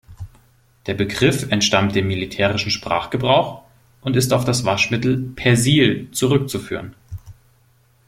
Der 0.87 0.95
Begriff 0.95 1.51
entstammt 1.51 1.93
dem 1.93 2.07
militärischen 2.07 2.71
Sprachgebrauch 2.71 3.61
und 4.01 4.15
ist 4.15 4.33
auf 4.33 4.45
das 4.45 4.65
Waschmittel 4.65 5.31
"Persil" 5.35 6.09
zurückzuführen. 6.11 6.95